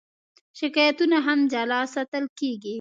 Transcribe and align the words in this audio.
شکایتونه 0.59 1.17
هم 1.27 1.39
جلا 1.53 1.79
ساتل 1.93 2.25
کېږي. 2.39 2.69